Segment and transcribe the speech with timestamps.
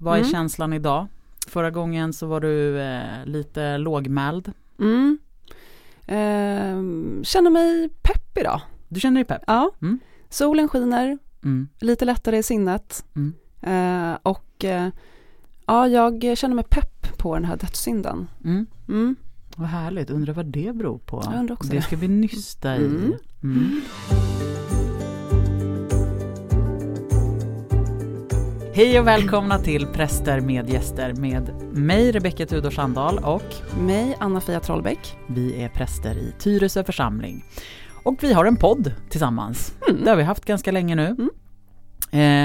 [0.00, 0.30] Vad är Mm.
[0.30, 1.06] känslan idag?
[1.48, 4.52] Förra gången så var du eh, lite lågmäld.
[4.78, 5.18] Mm.
[6.06, 8.60] Ehm, känner mig pepp idag.
[8.88, 9.42] Du känner dig pepp?
[9.46, 9.70] Ja.
[9.82, 9.98] Mm.
[10.28, 11.68] Solen skiner, Mm.
[11.80, 13.04] lite lättare i sinnet.
[13.16, 13.32] Mm.
[13.62, 14.88] Eh, och eh,
[15.66, 18.28] ja, jag känner mig pepp på den här dödssynden.
[18.44, 18.66] Mm.
[18.88, 19.16] Mm.
[19.56, 21.22] Vad härligt, undrar vad det beror på.
[21.24, 21.82] Jag undrar också det det.
[21.82, 23.12] ska vi nysta i.
[28.72, 34.60] Hej och välkomna till Präster med gäster med mig Rebecka Tudor Sandahl och Mig, Anna-Fia
[34.60, 35.16] Trollbäck.
[35.26, 37.44] vi är präster i Tyresö församling.
[38.04, 39.74] Och vi har en podd tillsammans.
[39.88, 40.04] Mm.
[40.04, 41.06] Det har vi haft ganska länge nu.
[41.06, 41.30] Mm.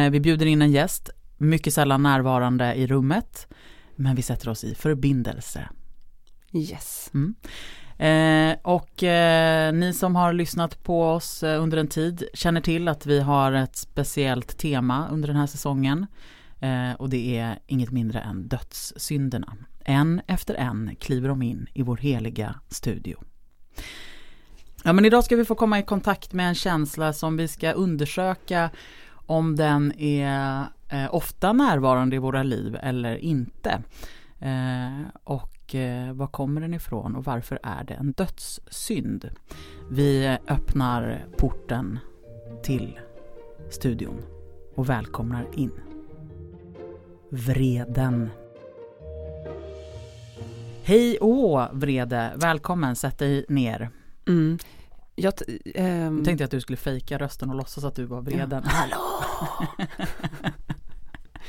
[0.08, 3.48] Eh, vi bjuder in en gäst, mycket sällan närvarande i rummet,
[3.95, 5.70] men vi sätter oss i förbindelse.
[6.53, 7.09] Yes.
[7.14, 7.36] Mm.
[7.98, 12.88] Eh, och eh, ni som har lyssnat på oss eh, under en tid känner till
[12.88, 16.05] att vi har ett speciellt tema under den här säsongen.
[16.59, 19.53] Eh, och det är inget mindre än dödssynderna.
[19.80, 23.17] En efter en kliver de in i vår heliga studio.
[24.83, 27.72] Ja men idag ska vi få komma i kontakt med en känsla som vi ska
[27.72, 28.70] undersöka
[29.25, 33.81] om den är eh, ofta närvarande i våra liv eller inte.
[34.39, 35.08] Eh,
[35.66, 39.30] och eh, var kommer den ifrån och varför är det en dödssynd?
[39.91, 41.99] Vi öppnar porten
[42.63, 42.99] till
[43.69, 44.21] studion
[44.75, 45.71] och välkomnar in
[47.30, 48.30] vreden.
[50.83, 53.89] Hej å vrede, välkommen, sätt dig ner.
[54.27, 54.58] Mm.
[55.16, 55.33] Jag,
[55.75, 58.63] ehm, Jag tänkte att du skulle fejka rösten och låtsas att du var vreden.
[58.63, 59.23] Hallå!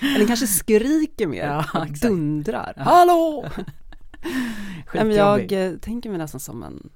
[0.00, 2.72] Eller kanske skriker mer, Ja, dundrar.
[2.76, 2.82] Ja.
[2.82, 3.44] Hallå!
[4.94, 6.90] Jag eh, tänker mig nästan som en,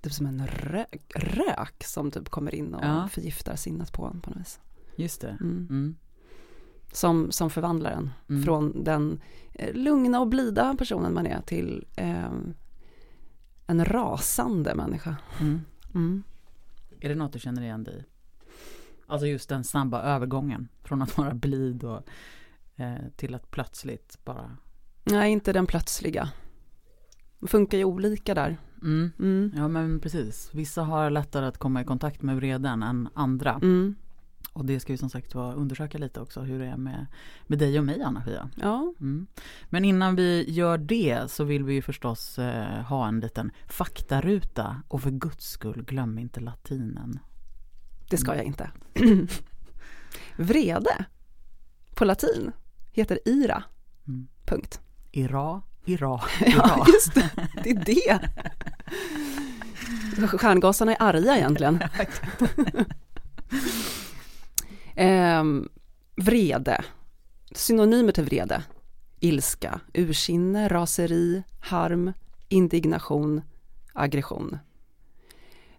[0.00, 3.08] typ som en rök, rök som typ kommer in och Ja.
[3.12, 4.60] förgiftar sinnet på en på något vis.
[4.96, 5.28] Just det.
[5.40, 5.66] Mm.
[5.70, 5.96] Mm.
[6.92, 8.42] Som, som förvandlar en Mm.
[8.44, 9.20] från den
[9.54, 12.30] eh, lugna och blida personen man är till eh,
[13.66, 15.16] en rasande människa.
[15.40, 15.60] Mm.
[15.94, 16.22] Mm.
[17.00, 18.04] Är det något du känner igen dig i?
[19.06, 22.02] Alltså just den snabba övergången från att vara blid och
[22.76, 24.56] eh, till att plötsligt bara
[25.04, 26.30] Nej, inte den plötsliga.
[27.46, 28.56] Funkar ju olika där.
[28.82, 29.10] mm.
[29.18, 29.52] Mm.
[29.56, 30.50] Ja men precis.
[30.52, 33.52] Vissa har lättare att komma i kontakt med vreden än andra.
[33.62, 33.94] Mm.
[34.52, 37.06] Och det ska vi som sagt var undersöka lite också hur det är med,
[37.46, 38.50] med dig och mig Anna-Fia.
[38.56, 39.26] Ja, Mm.
[39.68, 44.82] Men innan vi gör det så vill vi ju förstås eh, ha en liten faktaruta
[44.88, 47.18] och för guds skull glöm inte latinen.
[48.10, 48.70] det ska jag inte.
[50.36, 51.04] Vrede
[51.94, 52.52] på latin
[52.92, 53.62] heter ira.
[54.08, 54.28] Mm.
[54.46, 54.80] Punkt.
[55.12, 57.30] Ira, ira, Ja, just det.
[57.64, 58.28] Det är det.
[60.38, 61.84] Stjärngossarna är arga egentligen.
[64.96, 65.68] Ehm,
[66.16, 66.84] vrede.
[67.52, 68.62] Synonymer till vrede.
[69.20, 72.12] Ilska, ursinne, raseri, harm,
[72.48, 73.42] indignation,
[73.92, 74.58] aggression.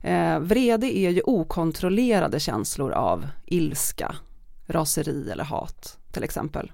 [0.01, 4.15] Eh, vrede är ju okontrollerade känslor av ilska,
[4.67, 6.71] raseri eller hat till exempel.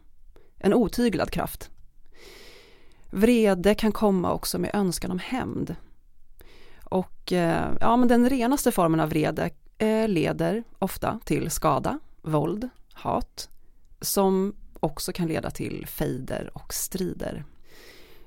[0.57, 1.69] En otyglad kraft.
[3.10, 5.76] Vrede kan komma också med önskan om hämnd.
[6.84, 12.70] Och eh, ja, men den renaste formen av vrede eh, leder ofta till skada, våld,
[12.94, 13.50] hat,
[14.02, 17.46] som också kan leda till fejder och strider.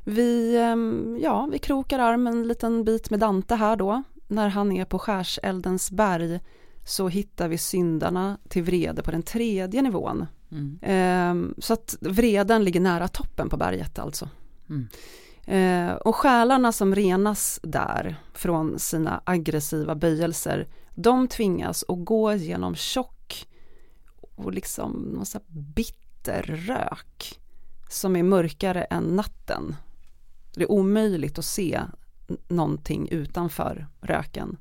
[0.04, 4.02] Vi, ehm, ja, vi krokar arm en liten bit med Dante här då.
[4.28, 6.40] När han är på skärseldens berg
[6.84, 10.26] så hittar vi syndarna till vrede på den tredje nivån.
[10.50, 10.78] Mm.
[10.82, 14.28] Ehm, så att vreden ligger nära toppen på berget alltså.
[14.70, 14.88] Mm.
[15.46, 22.74] Eh, och själarna som renas där från sina aggressiva böjelser, de tvingas att gå genom
[22.74, 23.46] tjock
[24.36, 27.40] och liksom någon sån här bitter rök
[27.88, 29.76] som är mörkare än natten.
[30.54, 31.80] Det är omöjligt att se
[32.48, 34.56] någonting utanför röken.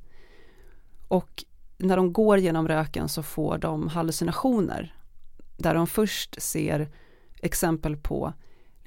[1.08, 1.44] Och
[1.78, 4.96] när de går genom röken så får de hallucinationer
[5.58, 6.90] där de först ser
[7.42, 8.34] exempel på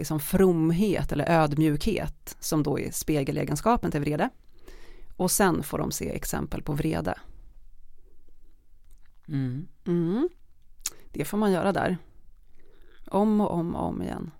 [0.00, 4.28] liksom fromhet eller ödmjukhet som då är spegelegenskapen till vrede.
[5.16, 7.18] Och sen får de se exempel på vrede.
[9.28, 9.68] Mm.
[9.86, 10.28] Mm.
[11.12, 11.98] Det får man göra där.
[13.06, 14.30] Om och om och om igen.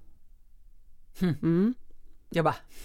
[1.21, 1.35] Hmm.
[1.43, 1.75] Mm.
[2.31, 2.55] Jag bara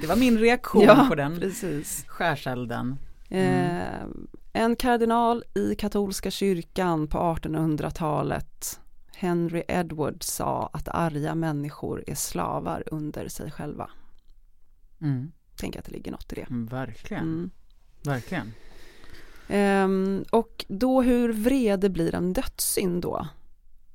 [0.00, 2.04] Det var min reaktion Ja, på den Precis.
[2.08, 2.98] skärselden.
[3.28, 4.04] Eh,
[4.52, 8.80] en kardinal i katolska kyrkan på 1800-talet,
[9.18, 13.90] Henry Edwards, sa att arga människor är slavar under sig själva.
[15.00, 15.32] Mm.
[15.56, 16.42] Tänker att det ligger något i det.
[16.50, 17.50] Mm, Verkligen, Mm.
[18.04, 18.52] verkligen.
[19.48, 23.28] Ehm, och då hur vrede blir en dödssynd då?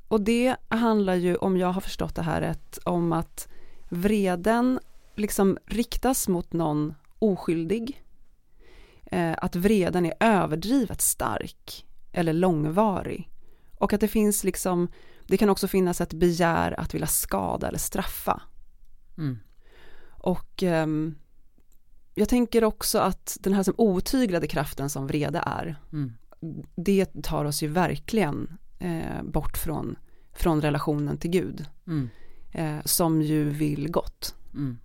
[0.08, 3.48] och det handlar ju, om jag har förstått det här rätt, om att
[3.90, 4.80] vreden
[5.16, 8.04] liksom riktas mot någon oskyldig.
[9.06, 13.30] Eh, att vreden är överdrivet stark eller långvarig.
[13.78, 14.88] Och att det finns liksom,
[15.32, 18.42] det kan också finnas ett begär att vilja skada eller straffa.
[19.18, 19.38] Mm.
[20.10, 21.16] Och ehm,
[22.16, 26.14] jag tänker också att den här som otyglade kraften som vrede är, Mm.
[26.76, 29.96] det tar oss ju verkligen eh, bort från,
[30.34, 32.10] från relationen till Gud, Mm.
[32.52, 34.36] eh, som ju vill gott.
[34.54, 34.78] Mm.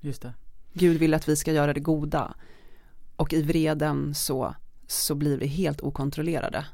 [0.00, 0.34] Just det.
[0.72, 2.34] Gud vill att vi ska göra det goda.
[3.16, 4.54] Och i vreden så,
[4.86, 6.66] så blir vi helt okontrollerade.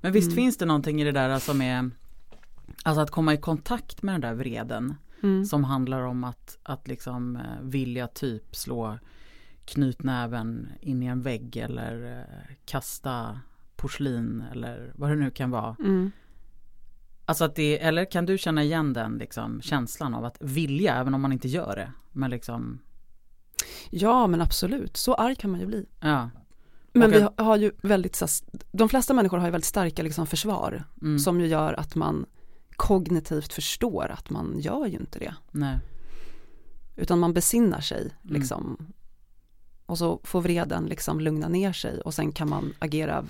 [0.00, 0.36] Men visst Mm.
[0.36, 1.90] finns det någonting i det där som är
[2.82, 5.44] Alltså att komma i kontakt med den där vreden Mm.
[5.44, 8.98] som handlar om att, att liksom eh, vilja typ slå
[9.64, 13.40] knytnäven in i en vägg eller eh, kasta
[13.76, 15.76] porslin eller vad det nu kan vara.
[15.78, 16.10] Mm.
[17.24, 21.14] Alltså att det, eller kan du känna igen den liksom känslan av att vilja även
[21.14, 21.92] om man inte gör det?
[22.12, 22.78] Men liksom,
[23.90, 25.86] Ja men absolut, så arg kan man ju bli.
[26.00, 26.30] ja.
[26.98, 28.22] Men Och vi har ju väldigt,
[28.72, 32.26] de flesta människor har ju väldigt starka liksom, försvar Mm, som ju gör att man
[32.76, 35.34] kognitivt förstår att man gör ju inte det.
[35.50, 35.78] nej.
[36.98, 38.12] Utan man besinnar sig Mm.
[38.40, 38.86] liksom.
[39.86, 43.24] Och så får vreden liksom lugna ner sig och sen kan man agera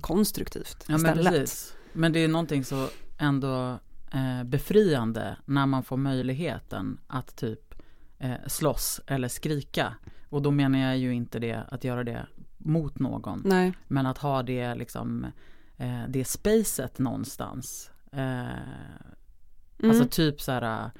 [0.00, 1.32] konstruktivt Ja men istället.
[1.32, 1.74] precis.
[1.92, 2.88] Men det är någonting så
[3.18, 3.78] ändå
[4.12, 7.74] eh, befriande när man får möjligheten att typ
[8.18, 9.94] eh, slåss eller skrika.
[10.28, 12.26] Och då menar jag ju inte det att göra det
[12.58, 13.42] mot någon.
[13.44, 15.26] Nej, Men att ha det liksom
[15.76, 17.90] eh, det spacet någonstans.
[18.12, 18.20] Eh,
[19.78, 19.90] mm.
[19.90, 20.90] Alltså typ så här.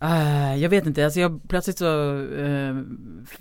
[0.00, 2.26] eh, jag vet inte, alltså jag, plötsligt så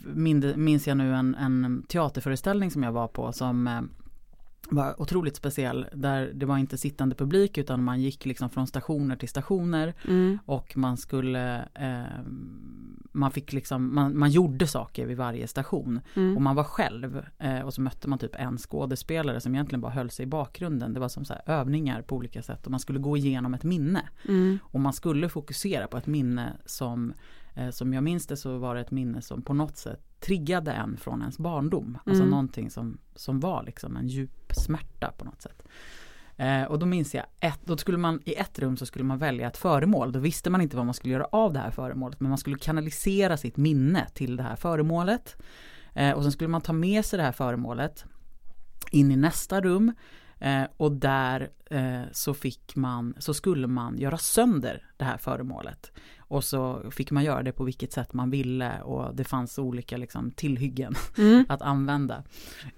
[0.05, 3.89] mind, minns jag nu en, en teaterföreställning som jag var på som
[4.69, 5.85] var otroligt speciell.
[5.93, 10.39] Där det var inte sittande publik utan man gick liksom från stationer till stationer mm.
[10.45, 12.21] och man skulle eh,
[13.11, 16.35] man fick liksom, man, man gjorde saker vid varje station Mm.
[16.35, 19.91] och man var själv eh, och så mötte man typ en skådespelare som egentligen bara
[19.91, 20.93] höll sig i bakgrunden.
[20.93, 23.63] Det var som så här övningar på olika sätt och man skulle gå igenom ett
[23.63, 24.09] minne.
[24.27, 24.59] Mm.
[24.63, 27.13] Och man skulle fokusera på ett minne som,
[27.55, 30.71] eh, som jag minns det så var det ett minne som på något sätt triggade
[30.71, 31.97] en från ens barndom.
[32.05, 32.31] Alltså Mm.
[32.31, 35.63] någonting som, som var liksom en djup smärta på något sätt.
[36.37, 39.17] Eh, och då minns jag, ett, då skulle man i ett rum så skulle man
[39.17, 40.11] välja ett föremål.
[40.11, 42.19] Då visste man inte vad man skulle göra av det här föremålet.
[42.19, 45.35] Men man skulle kanalisera sitt minne till det här föremålet.
[45.93, 48.05] Eh, och sen skulle man ta med sig det här föremålet
[48.91, 49.93] in i nästa rum.
[50.39, 55.91] Eh, och där eh, så fick man, så skulle man göra sönder det här föremålet.
[56.27, 59.97] Och så fick man göra det på vilket sätt man ville och det fanns olika
[59.97, 61.45] liksom, tillhyggen Mm.
[61.49, 62.23] att använda.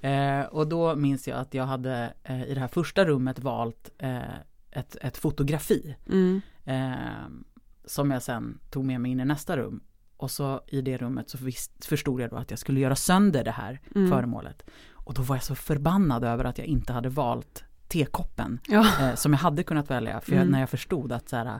[0.01, 3.89] Eh, och då minns jag att jag hade eh, i det här första rummet valt
[3.97, 4.21] eh,
[4.71, 6.41] ett, ett fotografi Mm.
[6.65, 7.27] eh,
[7.85, 9.83] som jag sen tog med mig in i nästa rum.
[10.17, 11.37] Och så i det rummet så
[11.85, 14.09] förstod jag då att jag skulle göra sönder det här Mm.
[14.11, 14.63] föremålet.
[15.07, 18.85] Och då var jag så förbannad över att jag inte hade valt tekoppen Ja.
[19.01, 20.21] eh, som jag hade kunnat välja.
[20.21, 20.51] För jag, Mm.
[20.51, 21.59] när jag förstod att så här,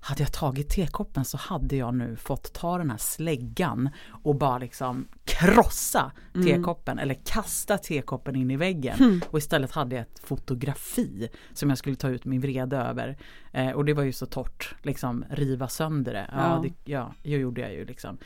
[0.00, 3.90] hade jag tagit tekoppen så hade jag nu fått ta den här släggan
[4.22, 6.46] och bara liksom krossa Mm.
[6.46, 8.96] tekoppen eller kasta tekoppen in i väggen.
[9.00, 9.20] Mm.
[9.30, 13.16] Och istället hade jag ett fotografi som jag skulle ta ut min vrede över.
[13.52, 16.26] Eh, och det var ju så torrt, liksom riva sönder det.
[16.32, 16.62] Ja, Ja.
[16.62, 18.18] det, ja det gjorde jag ju liksom.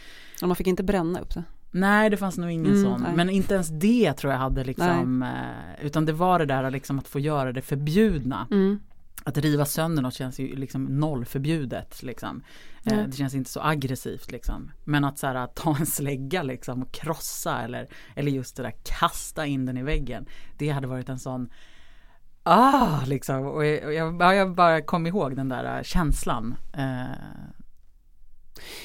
[0.43, 1.45] Och man fick inte bränna upp det.
[1.77, 3.03] Nej det fanns nog ingen Mm, sån.
[3.03, 3.13] nej.
[3.17, 5.23] Men inte ens det tror jag hade liksom.
[5.23, 8.47] Eh, utan det var det där liksom att få göra det förbjudna.
[8.51, 8.81] Mm.
[9.25, 12.43] Att riva sönder något känns ju liksom nollförbjudet liksom.
[12.83, 13.05] Nej.
[13.07, 14.71] det känns inte så aggressivt liksom.
[14.85, 18.63] Men att så här, att ta en slägga liksom och krossa eller, eller just det
[18.63, 20.27] där kasta in den i väggen.
[20.59, 21.49] Det hade varit en sån
[22.43, 23.47] Ah, liksom.
[23.47, 26.55] Och jag, och jag, ja, jag bara kom ihåg den där eh, känslan.
[26.73, 27.05] Eh,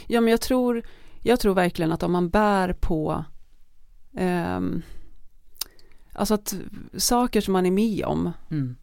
[0.07, 0.83] Ja men jag tror,
[1.21, 3.25] jag tror verkligen att om man bär på
[4.17, 4.81] ehm,
[6.13, 6.55] Alltså att
[6.97, 8.75] saker som man är med om mm,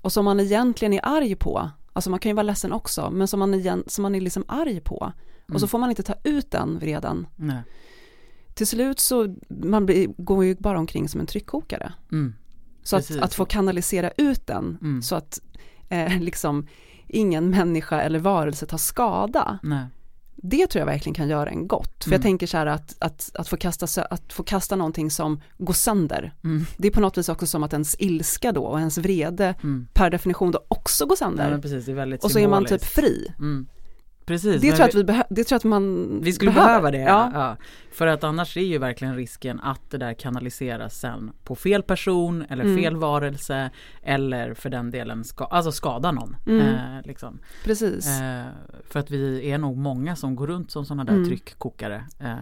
[0.00, 3.28] och som man egentligen är arg på Alltså man kan ju vara ledsen också men
[3.28, 5.12] som man, igen, som man är liksom arg på
[5.52, 5.68] och så Mm.
[5.68, 7.26] får man inte ta ut den vreden.
[7.36, 7.62] Nej,
[8.54, 11.92] Till slut så man blir, går ju bara omkring som en tryckkokare.
[12.12, 12.34] Mm,
[12.82, 15.02] Så att, att få kanalisera ut den Mm.
[15.02, 15.40] så att
[15.88, 16.66] eh, liksom
[17.06, 19.58] ingen människa eller varelse tar skada.
[19.62, 19.86] Nej,
[20.36, 22.04] det tror jag verkligen kan göra en gott.
[22.04, 22.16] För Mm.
[22.16, 25.74] jag tänker så här att, att, att, få kasta, att få kasta någonting som går
[25.74, 28.98] sönder, mm, det är på något vis också som att ens ilska då och ens
[28.98, 29.86] vrede mm.
[29.92, 31.50] per definition då också går sönder.
[31.50, 31.88] men precis,
[32.22, 33.32] och så är man typ fri.
[34.26, 34.60] Precis.
[34.62, 36.68] Det tror, jag att vi behö- det tror att man Vi skulle behöver.
[36.68, 36.98] behöva det.
[36.98, 37.30] Ja.
[37.34, 37.56] Ja.
[37.92, 42.44] För att annars är ju verkligen risken att det där kanaliseras sen på fel person
[42.48, 42.76] eller Mm.
[42.76, 43.70] fel varelse
[44.02, 46.36] eller för den delen ska, alltså skada någon.
[46.46, 46.60] Mm.
[46.74, 47.38] Eh, liksom.
[47.64, 48.06] Precis.
[48.20, 48.44] eh,
[48.90, 51.28] för att vi är nog många som går runt som sådana där Mm.
[51.28, 52.04] tryckkokare.
[52.20, 52.34] Eh,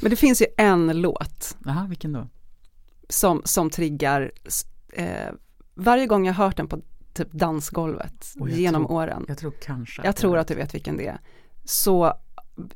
[0.00, 2.28] Men det finns ju en låt Jaha, vilken då?
[3.08, 4.32] som, som triggar,
[4.92, 5.06] eh,
[5.74, 6.80] varje gång jag hört den på
[7.16, 11.06] typ dansgolvet genom tror- åren, Jag tror kanske jag tror att du vet vilken det
[11.06, 11.18] är,
[11.64, 12.12] så,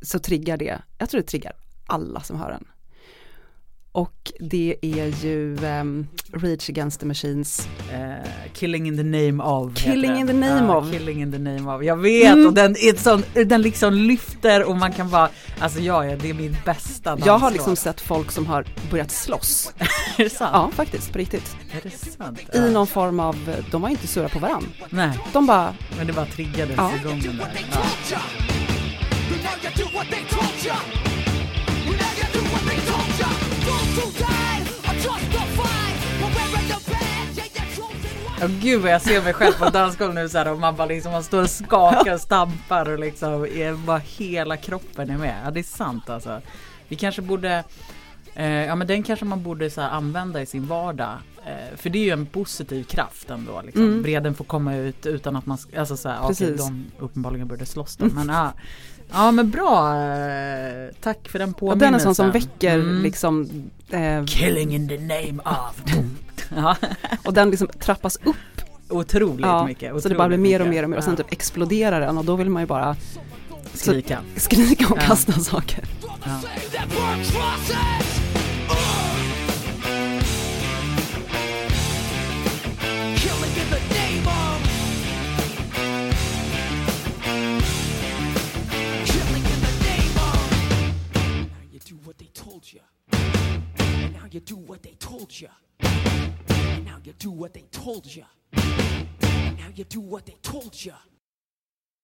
[0.03, 1.53] så triggar det, jag tror det triggar
[1.87, 2.65] alla som hör den.
[3.93, 9.75] Och det är ju ehm, Rage Against the Machines, Eh, killing in the name of
[9.77, 10.91] Killing in the name Ja, of.
[10.93, 12.47] Killing in the name of, jag vet Mm.
[12.47, 15.29] och den, sån, den liksom lyfter och man kan bara,
[15.61, 17.53] alltså ja, ja, det är min bästa jag har danslåt.
[17.53, 19.73] liksom sett folk som har börjat slåss,
[20.19, 20.51] Är det sant?
[20.55, 22.41] ja faktiskt, på riktigt, Är det sant?
[22.55, 23.37] i någon form av,
[23.71, 26.91] de har inte surrat på varandra, Nej, de bara, men det bara triggades Ja.
[27.01, 27.67] igång den där.
[28.11, 28.19] Ja.
[38.41, 40.87] Ja gud vad jag ser mig själv på dansgolvet nu så här, och man bara
[40.87, 45.35] liksom man står och skakar och stampar och liksom är bara hela kroppen är med.
[45.45, 46.41] Ja det är sant alltså.
[46.89, 47.65] Vi kanske borde
[48.35, 51.13] eh, Ja men den kanske man borde så här, använda i sin vardag.
[51.47, 53.63] Eh, för det är ju en positiv kraft ändå.
[53.65, 53.83] Liksom.
[53.85, 54.03] Mm.
[54.03, 56.67] Vreden får komma ut utan att man, alltså så här, Precis.
[56.67, 58.05] de uppenbarligen började slåss då.
[58.07, 58.53] Men ja,
[59.13, 61.79] ja men bra, eh, tack för den och påminnelsen.
[61.93, 63.03] den är sån som väcker Mm.
[63.03, 63.49] liksom,
[63.91, 65.83] eh, Killing in the name of.
[66.57, 66.77] ja,
[67.25, 68.37] och den liksom trappas upp
[68.89, 70.03] otroligt Ja, mycket.
[70.03, 72.19] så det bara blir otroligt mer och mer och mer och sen typ exploderar den
[72.19, 72.97] och då vill man ju bara
[73.75, 74.19] Skrika.
[74.37, 75.03] skrika och Ja.
[75.07, 75.85] kasta saker.
[76.25, 76.41] Ja.
[94.33, 95.49] you do what they told you.
[96.91, 98.25] Now you do what they told you.
[99.59, 100.95] Now you do what they told you.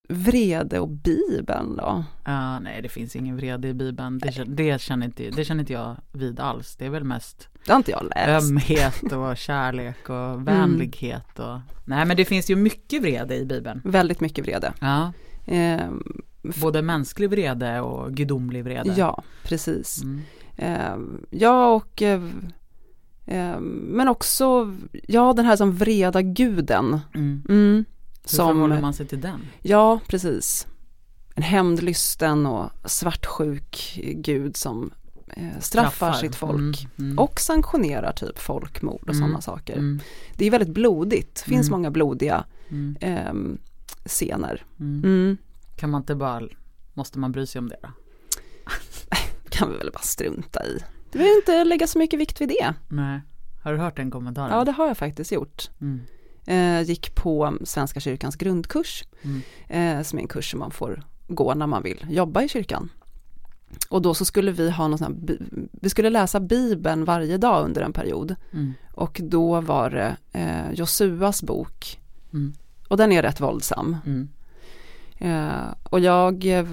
[0.09, 2.05] Vrede och Bibeln då?
[2.25, 4.19] Ja, nej det finns ingen vrede i Bibeln.
[4.19, 6.77] Det, känner- det, känner inte, det känner inte jag vid alls.
[6.77, 8.51] Det är väl mest Det har inte jag läst.
[8.51, 11.39] ömhet och kärlek och vänlighet.
[11.39, 11.59] Och...
[11.85, 13.81] Nej men det finns ju mycket vrede i Bibeln.
[13.85, 14.73] Väldigt mycket vrede.
[14.81, 15.13] Ja,
[15.49, 16.03] Ehm,
[16.61, 18.95] både mänsklig vrede och gudomlig vrede.
[18.97, 20.03] ja, precis.
[20.03, 20.21] Mm.
[20.57, 22.53] Ehm, ja, och eh, ehm,
[23.61, 24.75] men också,
[25.09, 27.01] ja den här som vreda guden.
[27.15, 27.43] Mm.
[27.49, 27.85] Mm,
[28.31, 29.41] Hur förhåller som, man sig till den?
[29.63, 30.67] ja precis.
[31.35, 34.91] En hämndlysten och svartsjuk gud som
[35.29, 36.89] eh, straffar, sitt folk.
[36.99, 39.73] Mm, mm, Och sanktionerar typ folkmord och Mm, sådana saker.
[39.73, 40.01] mm,
[40.37, 42.45] Det är väldigt blodigt, det finns många blodiga
[43.01, 43.59] ehm,
[44.07, 44.65] scener.
[45.77, 46.43] Kan man inte bara,
[46.95, 47.89] måste man bry sig om det då?
[49.49, 50.79] Kan vi väl bara strunta i.
[51.17, 52.75] Du vill inte lägga så mycket vikt vid det.
[52.89, 53.21] Nej.
[53.63, 54.51] Har du hört den kommentaren?
[54.59, 55.71] Ja, det har jag faktiskt gjort.
[55.81, 56.01] Mm.
[56.47, 59.43] Eh, gick på Svenska kyrkans grundkurs, Mm.
[59.99, 62.89] eh, som är en kurs som man får gå när man vill jobba i kyrkan.
[63.91, 65.39] Och då så skulle vi ha någon sån här,
[65.73, 68.35] vi skulle läsa Bibeln varje dag under en period.
[68.53, 68.73] Mm.
[68.93, 72.01] Och då var det eh, Josuas bok.
[72.33, 72.53] Mm.
[72.89, 73.97] Och den är rätt våldsam.
[74.07, 74.29] Mm.
[75.19, 76.67] Eh, och jag, eh,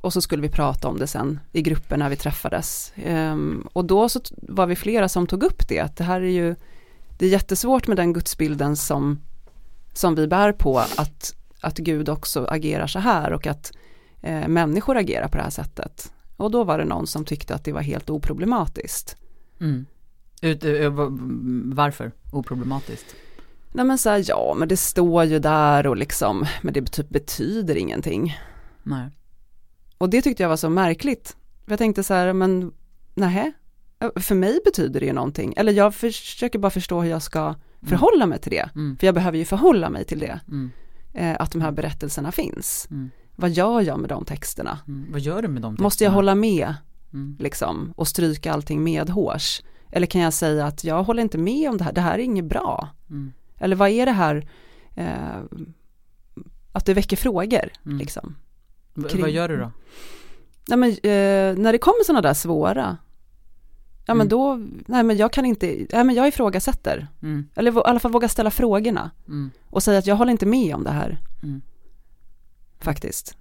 [0.00, 2.92] och så skulle vi prata om det sen i grupper när vi träffades.
[2.96, 6.30] Ehm, och då så var vi flera som tog upp det, att det här är
[6.30, 6.54] ju,
[7.18, 9.20] det är jättesvårt med den gudsbilden som,
[9.92, 13.72] som vi bär på, att, att Gud också agerar så här och att
[14.22, 16.12] eh, människor agerar på det här sättet.
[16.36, 19.16] Och då var det någon som tyckte att det var helt oproblematiskt.
[19.60, 19.86] Mm.
[20.42, 21.18] Ut, ö, va-
[21.74, 22.12] varför?
[22.32, 23.06] Oproblematiskt?
[23.72, 27.08] Nej men så här, ja men det står ju där och liksom, men det typ
[27.08, 28.38] betyder ingenting.
[28.82, 29.08] Nej.
[29.98, 31.36] Och det tyckte jag var så märkligt.
[31.66, 32.72] Jag tänkte så här, men
[33.14, 33.52] nej,
[34.16, 35.54] för mig betyder det ju någonting.
[35.56, 38.70] Eller jag försöker bara förstå hur jag ska förhålla mig till det.
[38.74, 38.96] Mm.
[38.96, 40.70] För jag behöver ju förhålla mig till det, Mm.
[41.14, 42.88] eh, att de här berättelserna finns.
[42.90, 43.10] Mm.
[43.36, 44.78] Vad gör jag med de texterna?
[44.88, 45.06] Mm.
[45.12, 46.14] Vad gör du med de Måste jag texterna?
[46.14, 46.74] hålla med
[47.12, 47.36] Mm.
[47.38, 49.62] liksom och stryka allting medhårs?
[49.90, 52.18] Eller kan jag säga att jag håller inte med om det här, det här är
[52.22, 52.88] inget bra.
[53.10, 53.32] Mm.
[53.58, 54.48] Eller vad är det här,
[54.94, 55.42] eh,
[56.72, 57.98] att det väcker frågor Mm.
[57.98, 58.34] liksom.
[59.04, 59.72] Kring- Vad gör du då?
[60.68, 62.96] Nej men eh, när det kommer sådana där svåra,
[64.06, 64.28] ja men Mm.
[64.28, 67.06] då, nej men jag kan inte, nej men jag ifrågasätter.
[67.22, 67.48] Mm.
[67.54, 69.50] Eller i alla fall våga ställa frågorna Mm.
[69.66, 71.18] och säga att jag håller inte med om det här.
[71.42, 71.60] Mm.
[72.80, 73.36] Faktiskt.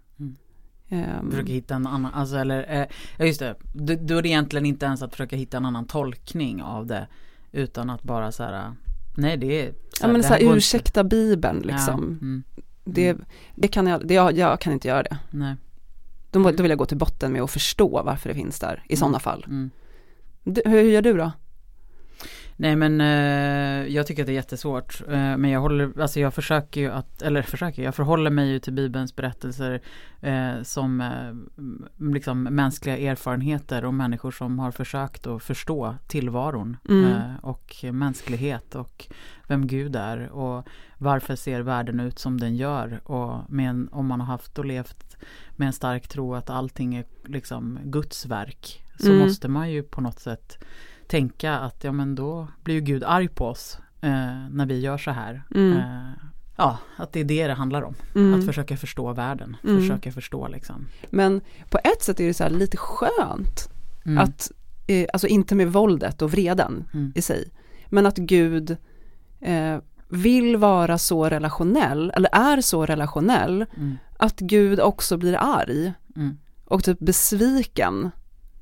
[0.90, 2.88] Ehm, Försöka hitta en annan, alltså eller, eh,
[3.18, 5.86] ja just det, då, då är det egentligen inte ens att försöka hitta en annan
[5.86, 7.08] tolkning av det
[7.52, 8.74] Utan att bara så här,
[9.18, 10.58] nej det är så ja men så här, går inte.
[10.58, 12.04] ursäkta bibeln Ja, liksom.
[12.04, 12.44] mm,
[12.94, 13.18] Det,
[13.56, 15.18] det kan jag, det, jag, jag kan inte göra det.
[15.32, 15.56] nej.
[16.32, 18.96] Då, då vill jag gå till botten med att förstå varför det finns där i
[18.96, 19.46] sådana fall.
[19.48, 19.70] Mm.
[20.44, 21.32] Du, hur gör du då?
[22.60, 25.02] Nej men eh, jag tycker att det är jättesvårt.
[25.08, 28.60] Eh, men jag håller, alltså jag försöker ju att, eller försöker, jag förhåller mig ju
[28.60, 29.82] till Bibelns berättelser
[30.22, 31.34] eh, som eh,
[32.12, 37.06] liksom mänskliga erfarenheter och människor som har försökt att förstå tillvaron Mm.
[37.12, 39.08] eh, och mänsklighet och
[39.48, 44.20] vem Gud är och varför ser världen ut som den gör och en, om man
[44.20, 45.18] har haft och levt
[45.52, 49.20] med en stark tro att allting är liksom Guds verk så Mm.
[49.20, 50.64] måste man ju på något sätt
[51.08, 54.10] tänka att ja men då blir ju Gud arg på oss eh,
[54.52, 55.44] när vi gör så här.
[55.56, 55.78] Mm.
[55.78, 56.12] Eh,
[56.58, 57.96] ja, att det är det det handlar om.
[58.16, 58.40] Mm.
[58.40, 59.80] Att försöka förstå världen, Mm.
[59.82, 60.88] försöka förstå liksom.
[61.10, 63.70] Men på ett sätt är det så här lite skönt
[64.06, 64.18] Mm.
[64.18, 64.52] att,
[64.88, 67.12] eh, alltså inte med våldet och vreden Mm.
[67.16, 67.52] i sig,
[67.90, 68.78] men att Gud
[69.40, 69.78] eh,
[70.10, 73.98] vill vara så relationell, eller är så relationell, Mm.
[74.20, 76.38] att Gud också blir arg Mm.
[76.66, 78.12] och typ besviken.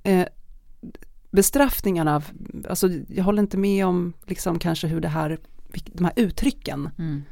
[0.03, 0.25] Eh,
[1.35, 2.21] bestraffningarna,
[2.69, 5.37] alltså jag håller inte med om liksom kanske hur det här,
[5.85, 7.23] de här uttrycken, Mm.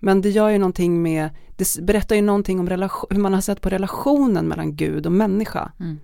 [0.00, 3.40] men det gör ju någonting med, det berättar ju någonting om relation, hur man har
[3.40, 5.98] sett på relationen mellan Gud och människa Mm.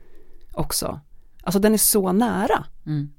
[0.52, 1.00] också.
[1.42, 2.64] Alltså den är så nära.
[2.86, 3.10] Mm.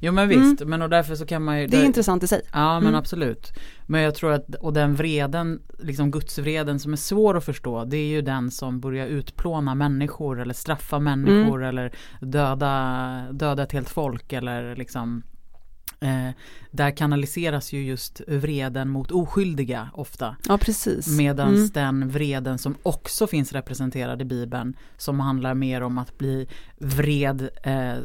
[0.00, 2.26] Jo men visst, men och därför så kan man ju Det är där- intressant i
[2.26, 2.42] sig.
[2.52, 2.98] Ja men Mm.
[2.98, 3.52] absolut.
[3.86, 7.96] Men jag tror att, och den vreden, liksom gudsvreden som är svår att förstå, det
[7.96, 11.68] är ju den som börjar utplåna människor eller straffa människor Mm.
[11.68, 15.22] eller döda, döda ett helt folk eller liksom
[16.00, 16.30] eh,
[16.70, 20.36] där kanaliseras ju just vreden mot oskyldiga ofta.
[20.48, 21.08] Ja, precis.
[21.18, 22.00] Medans Mm.
[22.00, 26.46] den vreden som också finns representerad i Bibeln som handlar mer om att bli
[26.78, 27.98] vred eh, eh,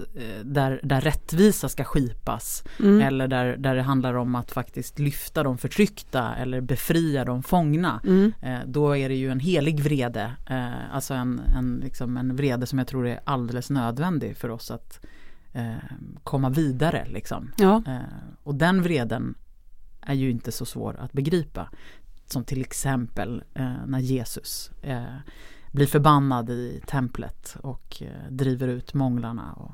[0.44, 3.02] där, där rättvisa ska skipas Mm.
[3.02, 8.02] eller där, där det handlar om att faktiskt lyfta de förtryckta eller befria de fångna.
[8.06, 8.34] Mm.
[8.42, 12.66] Eh, då är det ju en helig vrede, eh, alltså en, en, liksom en vrede
[12.66, 15.00] som jag tror är alldeles nödvändig för oss att
[16.24, 17.06] komma vidare.
[17.10, 17.52] Liksom.
[17.58, 18.00] Ja, Eh,
[18.44, 19.36] och den vreden
[20.02, 21.70] är ju inte så svår att begripa.
[22.26, 25.04] Som till exempel eh, när Jesus eh,
[25.72, 29.72] blir förbannad i templet och eh, driver ut månglarna och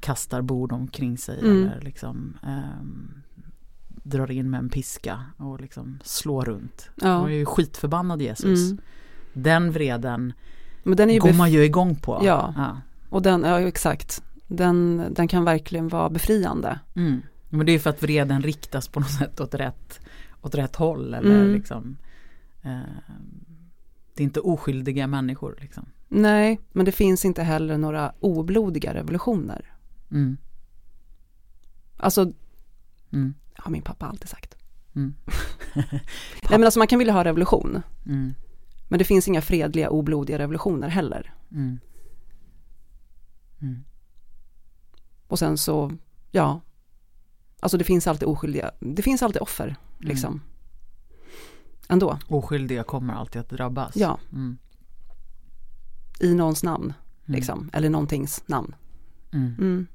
[0.00, 1.56] kastar bord omkring sig Mm.
[1.56, 3.22] eller liksom ehm,
[3.86, 6.90] drar in med en piska och liksom slår runt.
[6.94, 7.08] Ja.
[7.08, 8.70] Han är ju skitförbannad Jesus.
[8.70, 8.82] Mm.
[9.32, 10.32] Den vreden
[10.82, 12.20] Men den går man ju igång på.
[12.24, 12.54] Ja.
[12.56, 12.80] ja.
[13.08, 14.22] och den, ja exakt,
[14.56, 16.80] den, den kan verkligen vara befriande.
[16.96, 17.22] Mm.
[17.48, 20.00] Men det är för att vreden riktas på något sätt åt rätt,
[20.40, 21.14] åt rätt håll.
[21.14, 21.52] Eller Mm.
[21.54, 21.96] liksom,
[22.62, 22.80] eh,
[24.14, 25.58] det är inte oskyldiga människor.
[25.60, 25.86] Liksom.
[26.08, 29.72] Nej, men det finns inte heller några oblodiga revolutioner.
[30.10, 30.36] Mm.
[31.96, 32.32] Alltså,
[33.12, 33.34] Mm.
[33.54, 34.56] har min pappa alltid sagt.
[34.94, 35.14] Mm.
[35.74, 36.00] Nej
[36.50, 38.34] men alltså man kan vilja ha revolution, Mm.
[38.88, 41.34] men det finns inga fredliga oblodiga revolutioner heller.
[41.52, 41.78] Mm.
[45.32, 45.34] Mm.
[45.34, 45.92] Och sen så,
[46.30, 46.60] ja,
[47.60, 50.40] alltså det finns alltid oskyldiga, det finns alltid offer liksom.
[51.88, 53.96] Ändå, Oskyldiga kommer alltid att drabbas.
[53.96, 54.58] ja, Mm.
[56.20, 56.84] i någons namn
[57.26, 57.36] Mm.
[57.38, 58.74] liksom, eller någontings namn.
[59.32, 59.54] Mm.
[59.58, 59.86] Mm.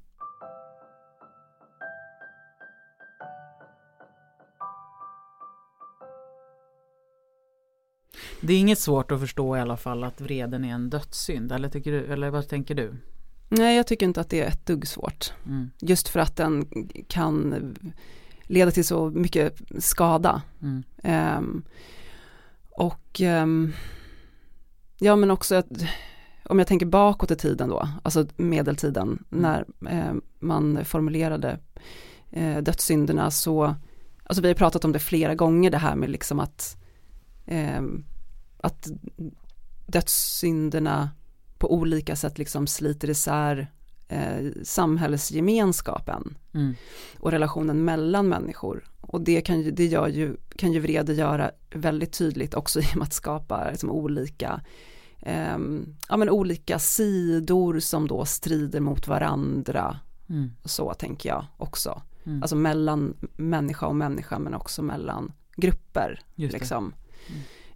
[8.42, 11.52] Det är inget svårt att förstå i alla fall att vreden är en dödssynd.
[11.52, 12.96] Eller, tycker du, eller vad tänker du?
[13.50, 15.34] Nej, jag tycker inte att det är ett dugg svårt.
[15.46, 15.72] Mm.
[15.80, 16.68] Just för att den
[17.08, 17.76] kan
[18.48, 20.42] leda till så mycket skada.
[20.62, 20.84] Mm.
[21.04, 21.64] Ehm,
[22.70, 23.74] och ehm,
[25.00, 25.68] ja men också att,
[26.46, 31.60] om jag tänker bakåt i tiden då, alltså medeltiden, när eh, man formulerade
[32.32, 33.76] eh, dödssynderna så,
[34.24, 36.78] alltså vi har pratat om det flera gånger det här med liksom att,
[37.46, 38.06] ehm,
[38.58, 38.88] att
[39.86, 41.10] dödssynderna
[41.58, 43.72] på olika sätt liksom sliter isär
[44.08, 46.76] eh, samhällsgemenskapen Mm.
[47.20, 48.84] och relationen mellan människor.
[49.02, 53.02] Och det kan ju, det gör ju, kan ju vrede göra väldigt tydligt också genom
[53.02, 54.62] att skapa liksom olika,
[55.22, 60.00] ehm, ja, men olika sidor som då strider mot varandra.
[60.30, 60.52] Mm.
[60.66, 62.02] Så tänker jag också.
[62.26, 62.42] Mm.
[62.44, 66.22] Alltså mellan människa och människa men också mellan grupper.
[66.36, 66.58] Just det.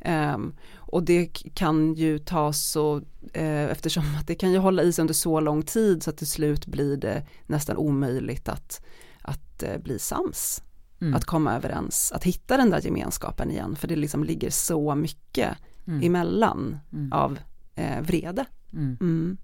[0.01, 3.01] Ehm, och det kan ju ta så,
[3.33, 6.17] eh, eftersom att det kan ju hålla i sig under så lång tid så att
[6.17, 8.81] till slut blir det nästan omöjligt att,
[9.21, 10.63] att eh, bli sams,
[11.01, 11.15] Mm.
[11.15, 15.57] att komma överens, att hitta den där gemenskapen igen, för det liksom ligger så mycket
[15.87, 16.03] Mm.
[16.03, 17.13] emellan Mm.
[17.13, 17.39] av
[17.75, 18.45] eh, vrede.
[18.73, 18.97] Mm.
[19.01, 19.37] Mm.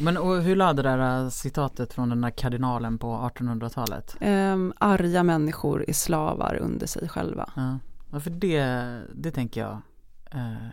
[0.00, 4.16] Men och hur lade det där citatet från den där kardinalen på 1800-talet?
[4.20, 7.52] Ehm, arga människor är slavar under sig själva.
[7.56, 7.78] Ja,
[8.12, 8.64] ja för det,
[9.14, 9.82] det tänker jag.
[10.30, 10.68] Eh,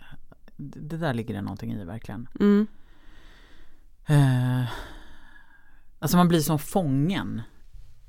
[0.57, 2.29] det där ligger det någonting i verkligen.
[2.39, 2.67] Mm.
[4.05, 4.69] Eh,
[5.99, 7.41] alltså man blir som fången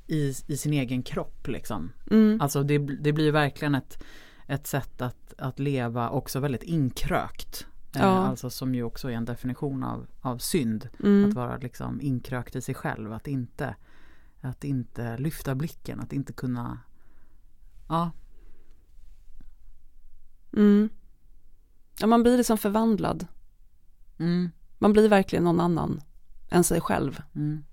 [0.07, 1.93] i, i sin egen kropp liksom.
[2.11, 2.41] Mm.
[2.41, 4.05] Alltså det, det blir verkligen ett,
[4.47, 7.67] ett sätt att, att leva också väldigt inkrökt.
[7.95, 8.09] Eh, Ja.
[8.09, 10.89] Alltså som ju också är en definition av, av synd.
[10.95, 11.31] Att Mm.
[11.31, 13.13] vara liksom inkrökt i sig själv.
[13.13, 13.75] Att inte,
[14.41, 16.01] att inte lyfta blicken.
[16.01, 16.79] Att inte kunna
[17.89, 18.11] Ja,
[20.57, 20.89] Mm.
[22.01, 23.27] Ja, man blir liksom förvandlad.
[24.19, 26.01] mm, Man blir verkligen någon annan
[26.51, 27.21] än sig själv.
[27.35, 27.65] mm.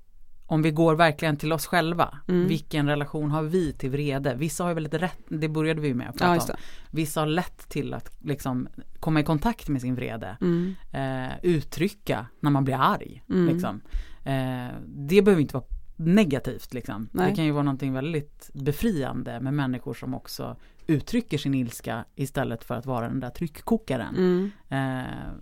[0.51, 2.17] Om vi går verkligen till oss själva.
[2.27, 2.47] Mm.
[2.47, 4.35] Vilken relation har vi till vrede?
[4.35, 6.55] Vissa har ju väldigt rätt, det började vi med att Ja, prata just om.
[6.91, 8.67] Vissa har lätt till att liksom
[8.99, 10.37] komma i kontakt med sin vrede.
[10.41, 10.75] Mm.
[10.91, 13.23] eh, uttrycka när man blir arg.
[13.29, 13.53] Mm.
[13.53, 13.81] Liksom.
[14.23, 16.73] Eh, det behöver inte vara negativt.
[16.73, 17.09] Liksom.
[17.11, 17.29] Nej.
[17.29, 20.55] Det kan ju vara någonting väldigt befriande med människor som också
[20.89, 24.15] uttrycker sin ilska istället för att vara den där tryckkokaren.
[24.15, 24.51] Mm.
[24.69, 25.33] Eh,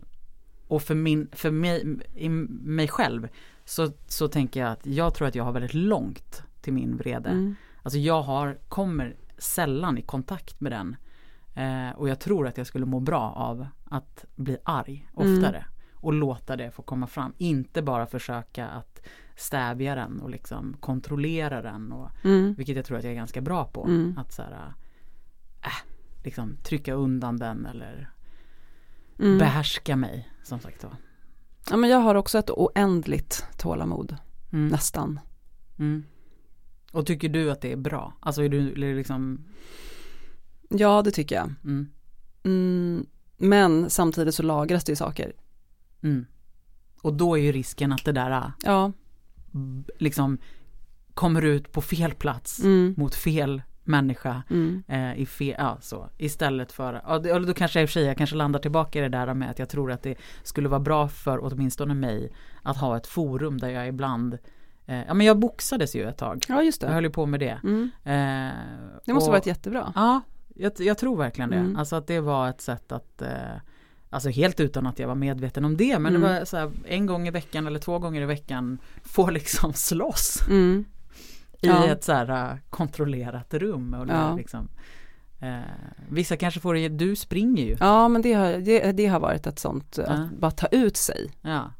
[0.67, 3.27] och för, min, för mig, i mig själv
[3.65, 7.29] så, så tänker jag att jag tror att jag har väldigt långt till min vrede.
[7.29, 7.55] Mm.
[7.83, 10.95] Alltså jag har, kommer sällan i kontakt med den.
[11.55, 15.65] Eh, och jag tror att jag skulle må bra av att bli arg oftare.
[15.93, 17.33] Och låta det få komma fram.
[17.38, 19.01] Inte bara försöka att
[19.36, 21.91] stävja den och liksom kontrollera den.
[21.91, 22.53] Och, Mm.
[22.53, 23.86] vilket jag tror att jag är ganska bra på.
[23.86, 24.17] Mm.
[24.17, 24.73] Att så här,
[25.61, 25.71] äh,
[26.23, 28.09] liksom trycka undan den eller
[29.19, 29.37] Mm.
[29.37, 30.29] behärska mig.
[30.43, 30.95] Som sagt var.
[31.69, 34.15] Ja, men jag har också ett oändligt tålamod,
[34.53, 34.67] Mm.
[34.67, 35.19] nästan.
[35.79, 36.03] Mm.
[36.91, 38.13] Och tycker du att det är bra?
[38.19, 39.45] Alltså är du är liksom
[40.69, 41.53] Ja, det tycker jag.
[41.63, 41.89] mm,
[42.43, 43.05] Mm.
[43.37, 45.33] Men samtidigt så lagras det ju saker.
[46.01, 46.25] mm.
[47.01, 48.91] Och då är ju risken att det där äh, Ja.
[49.99, 50.37] liksom
[51.13, 52.61] kommer ut på fel plats
[52.95, 54.84] mot fel människa Mm.
[54.88, 57.93] eh, i fel, ja så istället för, ja, det- då kanske jag i och för
[57.93, 60.69] sig jag kanske landar tillbaka i det där med att jag tror att det skulle
[60.69, 62.32] vara bra för åtminstone mig
[62.63, 64.38] att ha ett forum där jag ibland
[64.86, 66.95] eh, ja men jag boxades ju ett tag, Ja, just jag det.
[66.95, 67.60] höll ju på med det.
[67.63, 67.89] Mm.
[68.04, 68.54] Eh,
[69.06, 69.91] Det måste och- varit jättebra.
[69.95, 70.21] Ja,
[70.56, 71.56] jag, jag tror verkligen det.
[71.58, 71.76] Mm.
[71.76, 73.28] Alltså att det var ett sätt att eh,
[74.10, 76.21] Alltså helt utan att jag var medveten om det men Mm.
[76.32, 79.73] det var så här, en gång i veckan eller två gånger i veckan få liksom
[79.73, 80.86] slåss Mm.
[81.61, 81.85] I Ja.
[81.87, 83.93] ett så här äh, kontrollerat rum.
[83.93, 84.35] Och Ja.
[84.35, 84.69] liksom,
[85.39, 85.59] eh,
[86.09, 87.77] vissa kanske får det, du springer ju.
[87.79, 90.03] Ja, men det har, det, det har varit ett sånt, Ja.
[90.13, 91.31] att bara ta ut sig.
[91.41, 91.71] Ja,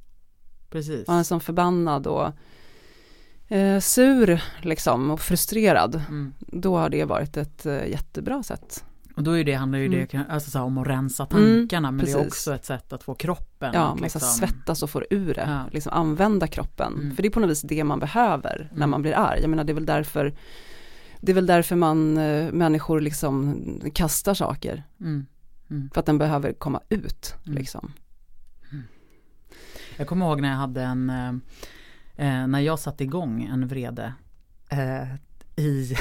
[0.70, 1.08] precis.
[1.08, 2.32] Man är som förbannad och
[3.48, 5.96] eh, sur liksom och frustrerad.
[6.10, 6.34] Mm.
[6.40, 8.84] Då har det varit ett eh, jättebra sätt.
[9.18, 10.08] Och då är det, handlar ju Mm.
[10.12, 12.28] det alltså så här, om att rensa tankarna men det är precis.
[12.28, 15.44] också ett sätt att få kroppen Ja, man ska liksom, svettas och få ur det,
[15.48, 15.64] Ja.
[15.72, 16.94] liksom använda kroppen.
[16.94, 17.16] Mm.
[17.16, 18.90] För det är på något vis det man behöver när Mm.
[18.90, 19.40] man blir arg.
[19.42, 20.34] Jag menar det är väl därför
[21.22, 23.56] det är väl därför man, eh, människor liksom
[23.94, 24.84] kastar saker.
[25.00, 25.26] mm,
[25.70, 25.90] mm.
[25.94, 27.58] För att den behöver komma ut Mm.
[27.58, 27.92] liksom.
[29.98, 31.30] Jag kommer ihåg när jag hade en, eh,
[32.28, 34.14] eh, när jag satte igång en vrede
[34.70, 35.08] eh,
[35.56, 35.96] i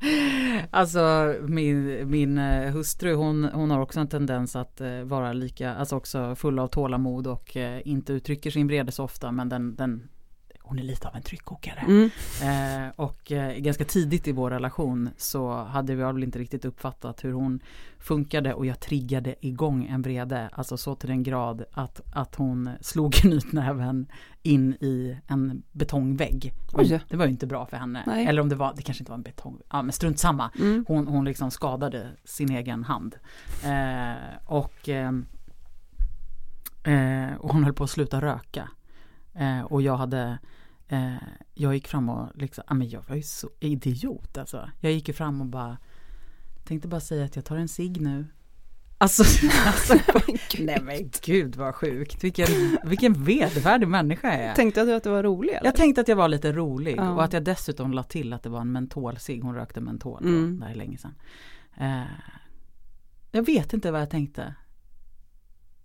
[0.70, 5.74] Alltså min, min eh, hustru hon, hon har också en tendens att eh, vara lika,
[5.74, 9.76] alltså också full av tålamod och eh, inte uttrycker sin vrede så ofta men den,
[9.76, 10.08] den
[10.70, 11.80] hon är lite av en tryckkokare.
[11.80, 12.10] Mm.
[12.42, 17.24] Eh, och eh, ganska tidigt i vår relation så hade vi väl inte riktigt uppfattat
[17.24, 17.60] hur hon
[17.98, 22.70] funkade och jag triggade igång en vrede, alltså så till den grad att, att hon
[22.80, 24.06] slog knytnäven
[24.42, 26.52] in i en betongvägg.
[26.72, 27.00] Oj.
[27.08, 28.02] Det var ju inte bra för henne.
[28.06, 28.26] Nej.
[28.26, 30.50] Eller om det var, det kanske inte var en betong, ja men strunt samma.
[30.58, 30.84] Mm.
[30.88, 33.16] Hon, hon liksom skadade sin egen hand.
[33.64, 35.26] Eh, och, ehm,
[36.84, 38.68] eh, och hon höll på att sluta röka.
[39.34, 40.38] Eh, och jag hade
[40.90, 41.14] eh,
[41.54, 44.70] jag gick fram och liksom, ja men jag var ju så idiot alltså.
[44.80, 45.78] Jag gick ju fram och bara
[46.64, 48.26] tänkte bara säga att jag tar en cigg nu.
[48.98, 49.22] Alltså,
[49.66, 49.94] alltså
[50.58, 52.24] nej men gud vad sjukt.
[52.24, 52.46] Vilken,
[52.84, 54.54] vilken vedervärdig människa jag är.
[54.54, 55.64] Tänkte du att det var roligt eller?
[55.64, 57.10] Jag tänkte att jag var lite rolig Ja.
[57.10, 59.42] och att jag dessutom la till att det var en mentolcigg.
[59.42, 60.58] Hon rökte mentol då, Mm.
[60.60, 61.14] det här är länge sedan.
[61.76, 62.02] Eh,
[63.32, 64.54] jag vet inte vad jag tänkte.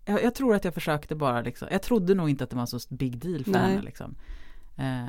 [0.06, 2.62] Jag, jag tror att jag försökte bara liksom, jag trodde nog inte att det var
[2.62, 3.62] en så big deal för Nej.
[3.62, 4.16] henne liksom.
[4.78, 5.06] Eh,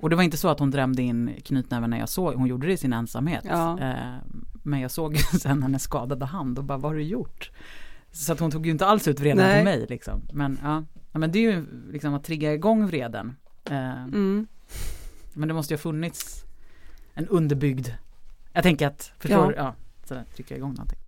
[0.00, 2.66] och det var inte så att hon drämde in knytnäven när jag såg, hon gjorde
[2.66, 3.44] det i sin ensamhet.
[3.48, 3.80] Ja.
[3.80, 4.14] Eh,
[4.62, 7.50] men jag såg sen hennes skadade hand och bara, vad har du gjort?
[8.12, 9.58] Så att hon tog ju inte alls ut vreden Nej.
[9.60, 10.22] på mig liksom.
[10.32, 13.36] Men ja, men det är ju liksom att trigga igång vreden.
[13.70, 14.46] Eh, Mm.
[15.34, 16.44] men det måste ju ha funnits
[17.14, 17.88] en underbyggd,
[18.52, 19.54] jag tänker att, förstår?
[19.56, 19.62] Ja.
[19.62, 19.74] Ja,
[20.08, 20.98] sådär, trycka igång någonting.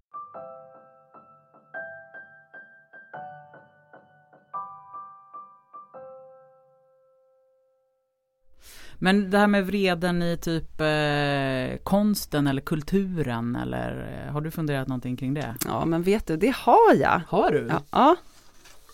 [8.98, 14.50] Men det här med vreden i typ eh, konsten eller kulturen eller eh, har du
[14.50, 15.54] funderat någonting kring det?
[15.64, 17.20] Ja, men vet du, det har jag.
[17.28, 17.66] Har du?
[17.70, 18.16] Ja, ja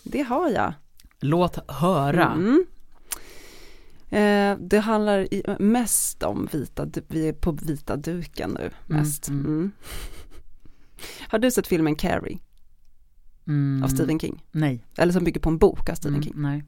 [0.03, 0.73] det har jag.
[1.19, 2.31] Låt höra.
[2.31, 2.65] Mm.
[4.09, 9.29] Eh, det handlar i, mest om vita, vi är på vita duken nu, mest.
[9.29, 9.45] mm.
[9.45, 9.71] Mm.
[11.29, 12.39] Har du sett filmen Carrie
[13.47, 14.43] Mm, av Stephen King?
[14.51, 14.85] Nej.
[14.97, 16.33] Eller som bygger på en bok av Stephen Mm, King.
[16.35, 16.63] nej.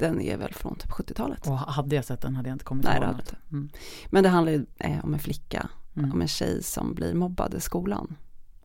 [0.00, 1.46] Den är väl från typ 70-talet?
[1.46, 3.34] Och hade jag sett den hade jag inte kommit Nej, ihåg något.
[3.52, 3.70] Mm.
[4.10, 6.12] Men det handlar ju eh, om en flicka, Mm.
[6.12, 8.16] om en tjej som blir mobbad i skolan.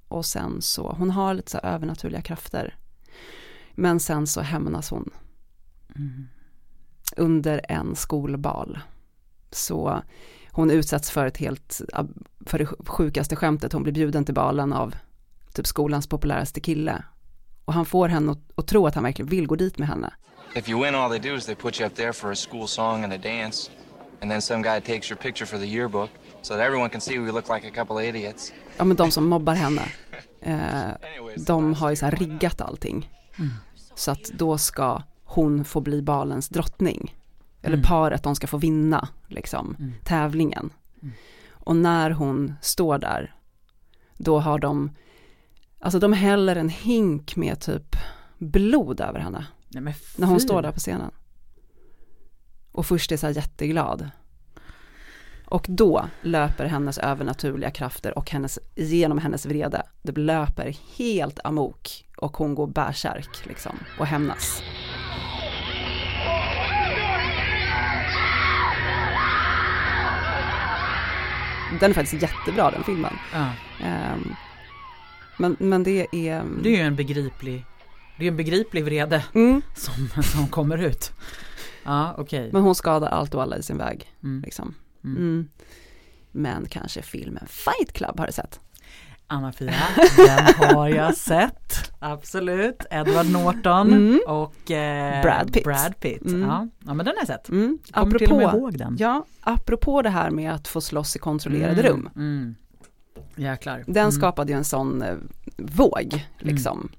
[0.07, 2.75] Och sen så, hon har lite så övernaturliga krafter.
[3.75, 5.09] Men sen så hämnas hon
[5.95, 6.27] Mm.
[7.17, 8.79] under en skolbal.
[9.51, 10.01] Så
[10.51, 11.81] hon utsätts för ett helt,
[12.45, 14.95] för det sjukaste skämtet, hon blir bjuden till balen av
[15.53, 17.03] typ skolans populäraste kille.
[17.65, 20.13] Och han får henne att, att tro att han verkligen vill gå dit med henne.
[20.55, 22.67] If you win, all they do is they put you up there for a school
[22.67, 23.71] song and a dance.
[24.21, 26.09] And then some guy takes your picture for the yearbook
[26.41, 28.53] so that everyone can see we look like a couple of idiots.
[28.77, 29.81] Ja men de som mobbar henne,
[30.41, 30.91] eh,
[31.37, 33.09] de har ju så här riggat allting.
[33.95, 37.15] Så att då ska hon få bli balens drottning.
[37.61, 37.85] Eller Mm.
[37.85, 39.93] paret, de ska få vinna liksom, Mm.
[40.03, 40.69] tävlingen.
[41.51, 43.35] Och när hon står där,
[44.17, 44.89] då har de,
[45.79, 47.95] alltså de häller en hink med typ
[48.37, 49.45] blod över henne.
[49.75, 51.11] Nej, men När hon står där på scenen.
[52.71, 54.09] Och först är så här jätteglad.
[55.45, 59.83] Och då löper hennes övernaturliga krafter och hennes, genom hennes vrede.
[60.01, 64.61] Det löper helt amok och hon går bärsärk liksom och hämnas.
[71.79, 73.13] Den är faktiskt jättebra den filmen.
[73.33, 73.49] Ja.
[73.81, 74.35] Ehm,
[75.37, 76.43] men, men det är...
[76.63, 77.65] Det är ju en begriplig,
[78.17, 81.11] det är en begriplig vrede Mm, som, som kommer ut.
[81.83, 82.49] Ja, okej.
[82.53, 84.11] men hon skadar allt och alla i sin väg.
[84.23, 84.41] Mm.
[84.45, 84.75] Liksom.
[85.03, 85.17] Mm.
[85.17, 85.47] Mm.
[86.31, 88.59] Men kanske filmen Fight Club har du sett?
[89.27, 89.73] Anna-Fia,
[90.17, 91.91] den har jag sett.
[91.99, 92.85] Absolut.
[92.91, 94.19] Edward Norton Mm.
[94.27, 95.63] och eh, Brad Pitt.
[95.63, 96.25] Brad Pitt.
[96.25, 96.41] Mm.
[96.41, 96.67] Ja.
[96.85, 97.49] ja, men den har jag sett.
[97.49, 97.77] Mm.
[97.91, 98.95] Kommer till och med Apropå, ihåg den.
[98.99, 102.09] ja, apropå det här med att få slåss i kontrollerade Mm, rum.
[102.15, 102.55] Mm.
[103.35, 103.83] Jäklar.
[103.87, 104.11] Den Mm.
[104.11, 105.15] skapade ju en sån eh,
[105.57, 106.89] våg, liksom.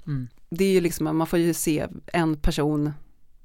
[0.57, 2.93] Det är ju liksom, man får ju se en person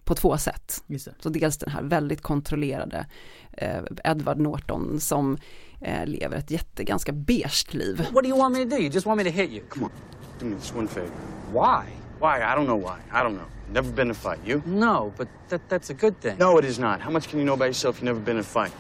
[0.04, 0.84] på två sätt.
[0.88, 1.14] Just det.
[1.20, 3.06] Så dels den här väldigt kontrollerade
[3.52, 5.38] eh, Edward Norton som
[5.82, 8.08] eh, lever ett jätte, ganska beige liv.
[8.12, 8.76] What do you want me to do?
[8.76, 9.64] You just want me to hit you.
[9.70, 9.92] Come on,
[10.40, 11.12] do me this one favor.
[11.54, 11.86] Why?
[12.20, 12.38] Why?
[12.38, 12.98] I don't know why.
[13.12, 13.48] I don't know.
[13.74, 14.40] Never been in a fight.
[14.46, 14.62] You?
[14.66, 16.38] No, but that, that's a good thing.
[16.38, 17.02] No, it is not.
[17.02, 17.96] How much can you know about yourself?
[17.96, 18.72] You've never been in a fight.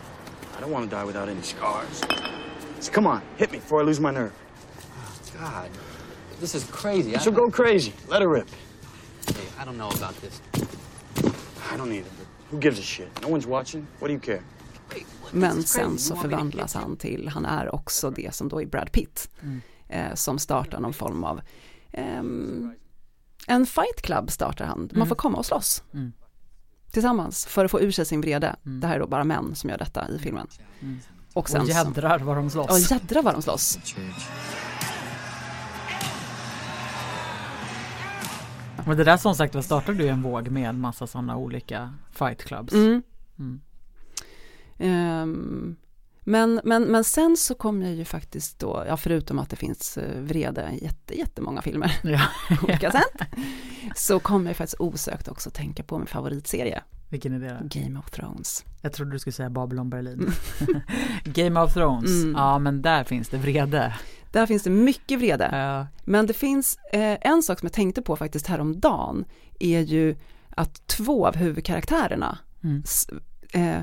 [0.58, 2.02] I don't want to die without any scars.
[2.80, 4.34] So come on, hit me before I lose my nerve.
[5.40, 5.70] God,
[6.42, 7.20] this is crazy.
[7.20, 7.94] So go crazy.
[8.10, 8.48] Let her rip.
[9.28, 10.42] Hey, I don't know about this.
[11.74, 13.22] I don't either, but who gives a shit?
[13.22, 13.88] No one's watching.
[14.00, 14.42] What do you care?
[15.32, 19.30] Men sen så förvandlas han till, han är också det som då är Brad Pitt.
[19.90, 21.42] Eh, som startar någon form av,
[21.94, 22.74] ehm,
[23.48, 24.90] en fight club startar han.
[24.94, 25.84] Man får komma och slåss.
[25.94, 26.14] Mm.
[26.92, 28.56] Tillsammans för att få ur sig sin vrede.
[28.64, 30.48] Det här är då bara män som gör detta i filmen.
[31.34, 32.90] Och sen Och så, jädrar vad de slåss.
[32.90, 33.80] ja jädrar vad de slåss.
[38.88, 42.44] Men det där som sagt var startade ju en våg med massa sådana olika fight
[42.44, 42.74] clubs.
[42.74, 43.02] Mm.
[43.40, 43.62] Mm.
[44.78, 45.76] Ehm,
[46.24, 49.98] men, men, men sen så kom jag ju faktiskt då, ja förutom att det finns
[49.98, 52.22] eh, vrede i jätte, jättemånga filmer Ja.
[52.64, 53.22] olika sätt,
[53.96, 57.80] så kom jag faktiskt osökt också tänka på min favoritserie, Vilken är det då?
[57.82, 58.66] Game of Thrones.
[58.82, 60.32] Jag trodde du skulle säga Babylon Berlin.
[61.24, 62.36] Game of Thrones, Mm.
[62.36, 63.94] ja men där finns det vrede.
[64.32, 65.88] Där finns det mycket vrede, Ja.
[66.04, 69.26] men det finns eh, en sak som jag tänkte på faktiskt häromdagen,
[69.60, 70.16] är ju
[70.50, 72.82] att två av huvudkaraktärerna Mm.
[72.86, 73.08] s-
[73.54, 73.82] eh,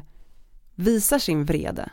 [0.75, 1.91] visar sin vrede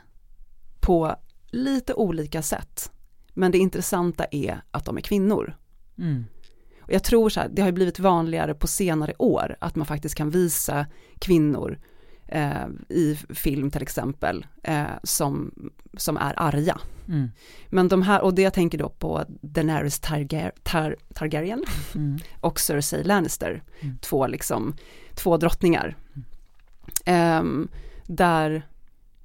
[0.80, 1.16] på
[1.48, 2.92] lite olika sätt.
[3.34, 5.56] Men det intressanta är att de är kvinnor.
[5.98, 6.26] Mm.
[6.82, 10.16] Och jag tror så här, det har blivit vanligare på senare år att man faktiskt
[10.16, 10.86] kan visa
[11.20, 11.80] kvinnor
[12.28, 15.52] eh, i film till exempel eh, som,
[15.98, 16.80] som är arga.
[17.08, 17.30] Mm.
[17.70, 21.64] Men de här, och det jag tänker då på Daenerys Targar, Tar, Targaryen
[21.96, 22.18] Mm.
[22.42, 23.98] och Cersei Lannister, Mm.
[24.02, 24.76] två liksom,
[25.16, 25.96] två drottningar.
[27.06, 27.68] Ehm,
[28.08, 28.68] där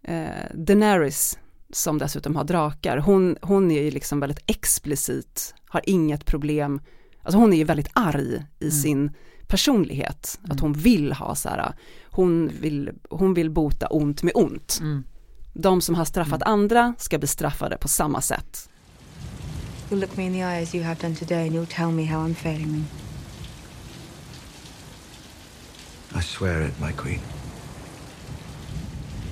[0.02, 1.38] eh, Daenerys,
[1.72, 6.80] som dessutom har drakar, hon, hon är ju liksom väldigt explicit, har inget problem,
[7.22, 8.70] alltså hon är ju väldigt arg i Mm.
[8.70, 9.10] sin
[9.50, 11.72] personlighet, att hon vill ha så här,
[12.10, 14.78] hon vill, hon vill bota ont med ont.
[14.80, 15.04] Mm.
[15.52, 18.68] De som har straffat andra ska bli straffade på samma sätt.
[19.90, 22.04] You look me in the eye as you have done today, and you'll tell me
[22.04, 22.84] how I'm failing me.
[26.18, 27.20] I swear it, my queen.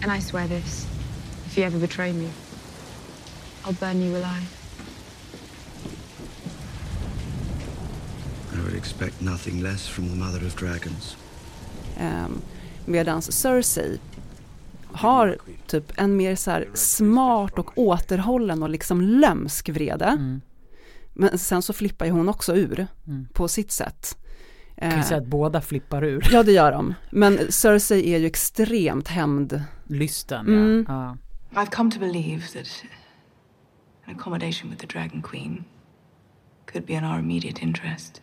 [0.03, 0.87] And I swear this
[1.47, 2.29] if you ever betray me,
[3.65, 4.58] I'll burn you alive.
[8.59, 11.17] I would expect nothing less from the Mother of Dragons.
[12.01, 12.41] Um,
[12.87, 13.99] Medan Cersei
[14.93, 20.05] har typ en mer så här smart och återhållen och liksom lömsk vrede.
[20.05, 20.41] Mm.
[21.15, 23.27] Men sen så flippar ju hon också ur Mm.
[23.33, 24.19] på sitt sätt.
[24.79, 26.95] Kan vi Eh, säga att båda flippar ur Ja det gör de.
[27.11, 29.63] Men Cersei är ju extremt hämnd.
[29.87, 30.47] lysten.
[30.49, 30.85] Mm.
[30.89, 31.17] Ja.
[31.55, 32.67] I've come to believe that
[34.07, 35.65] an accommodation with the Dragon Queen
[36.73, 38.23] could be in our immediate interest.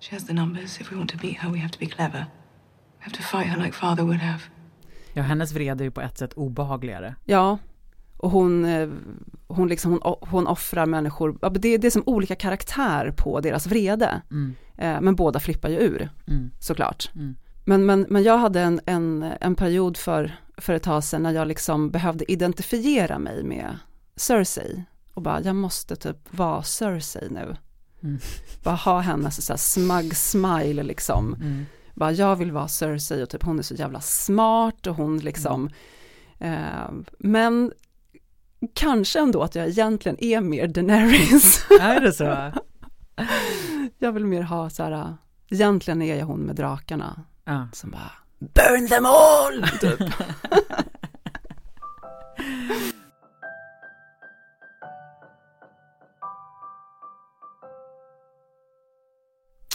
[0.00, 0.80] She has the numbers.
[0.80, 2.18] If we want to beat her, we have to be clever.
[2.98, 4.40] We have to fight her like father would have.
[5.12, 7.14] ja, hennes vrede är ju på ett sätt obehagligare.
[7.24, 7.58] Ja.
[8.16, 8.88] Och hon, eh,
[9.46, 13.66] hon, liksom, hon, hon offrar människor, ja, det, det är som olika karaktär på deras
[13.66, 14.22] vrede.
[14.30, 14.54] Mm.
[14.76, 16.50] Eh, Men båda flippar ju ur, Mm.
[16.60, 17.10] såklart.
[17.14, 17.36] Mm.
[17.64, 21.30] Men, men, men jag hade en, en, en period för, för ett tag sedan när
[21.32, 23.78] jag liksom behövde identifiera mig med
[24.16, 24.84] Cersei.
[25.14, 27.56] Och bara, jag måste typ vara Cersei nu.
[28.02, 28.18] Mm.
[28.62, 31.34] Bara ha hennes så här smug smile liksom.
[31.34, 31.66] Mm.
[31.94, 35.70] Bara, jag vill vara Cersei och typ hon är så jävla smart och hon liksom.
[36.38, 37.72] Eh, men
[38.74, 41.66] kanske ändå att jag egentligen är mer Daenerys.
[41.80, 42.52] Är det så?
[43.98, 45.16] jag vill mer ha så här,
[45.50, 47.24] egentligen är jag hon med drakarna.
[47.44, 47.68] Ja.
[47.72, 49.68] Som bara, burn them all!
[49.80, 50.00] Typ.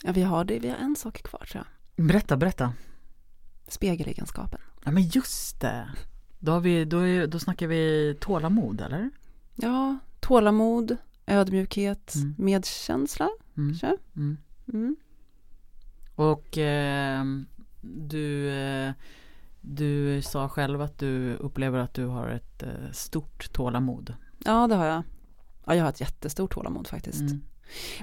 [0.06, 1.66] Ja, vi har det, vi har en sak kvar tror
[1.96, 2.06] jag.
[2.06, 2.74] Berätta, berätta.
[3.68, 4.60] Spegelegenskapen.
[4.84, 5.90] Ja men just det.
[6.40, 9.10] Då, har vi, då, är, då snackar vi tålamod eller?
[9.56, 12.36] Ja, tålamod, ödmjukhet, Mm.
[12.38, 13.30] medkänsla.
[13.58, 13.70] Mm.
[13.70, 13.98] kanske?
[14.16, 14.38] Mm.
[14.74, 14.96] Mm.
[16.16, 17.24] Och eh,
[17.82, 18.52] du,
[19.62, 24.14] du sa själv att du upplever att du har ett eh, stort tålamod.
[24.46, 25.04] Ja, det har jag.
[25.66, 27.22] Ja, jag har ett jättestort tålamod faktiskt.
[27.22, 27.42] Mm.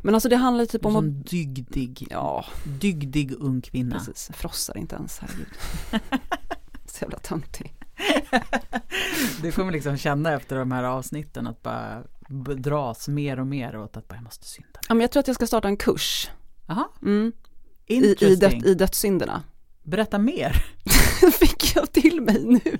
[0.02, 2.44] Men alltså det handlar typ om som dygdig, Ja,
[2.80, 3.96] dygdig ung kvinna.
[3.98, 4.30] precis.
[4.34, 5.48] Frossar inte ens, herregud.
[6.86, 7.74] Så jävla töntig.
[9.42, 12.02] Du kommer liksom känna efter de här avsnitten att bara
[12.56, 14.80] dras mer och mer åt att bara, jag måste synda.
[14.88, 16.30] Ja, men jag tror att jag ska starta en kurs.
[16.66, 17.32] Jaha, Mm.
[17.86, 19.42] I, i, död, I dödssynderna.
[19.82, 20.64] Berätta mer.
[21.32, 22.60] fick jag till mig nu.